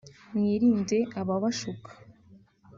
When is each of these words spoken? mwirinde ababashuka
mwirinde 0.35 0.97
ababashuka 1.19 1.91